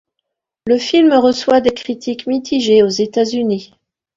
Le 0.65 0.79
film 0.79 1.13
reçoit 1.13 1.61
des 1.61 1.75
critiques 1.75 2.25
mitigées 2.25 2.81
aux 2.81 2.87
États-Unis. 2.87 3.75